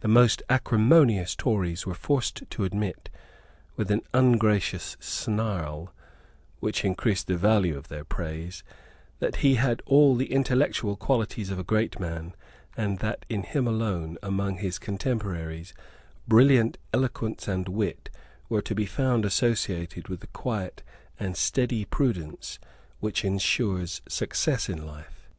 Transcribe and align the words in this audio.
The 0.00 0.06
most 0.06 0.42
acrimonious 0.50 1.34
Tories 1.34 1.86
were 1.86 1.94
forced 1.94 2.42
to 2.50 2.64
admit, 2.64 3.08
with 3.74 3.90
an 3.90 4.02
ungracious 4.12 4.98
snarl, 5.00 5.94
which 6.60 6.84
increased 6.84 7.26
the 7.26 7.38
value 7.38 7.74
of 7.78 7.88
their 7.88 8.04
praise, 8.04 8.62
that 9.18 9.36
he 9.36 9.54
had 9.54 9.80
all 9.86 10.14
the 10.14 10.30
intellectual 10.30 10.94
qualities 10.94 11.48
of 11.48 11.58
a 11.58 11.64
great 11.64 11.98
man, 11.98 12.34
and 12.76 12.98
that 12.98 13.24
in 13.30 13.44
him 13.44 13.66
alone, 13.66 14.18
among 14.22 14.58
his 14.58 14.78
contemporaries, 14.78 15.72
brilliant 16.28 16.76
eloquence 16.92 17.48
and 17.48 17.66
wit 17.66 18.10
were 18.50 18.60
to 18.60 18.74
be 18.74 18.84
found 18.84 19.24
associated 19.24 20.08
with 20.08 20.20
the 20.20 20.26
quiet 20.26 20.82
and 21.18 21.34
steady 21.34 21.86
prudence 21.86 22.58
which 23.00 23.24
ensures 23.24 24.02
success 24.06 24.68
in 24.68 24.84
life. 24.86 25.30